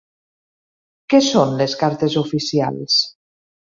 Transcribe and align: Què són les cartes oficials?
Què 1.15 1.21
són 1.29 1.55
les 1.61 1.79
cartes 1.85 2.19
oficials? 2.27 3.03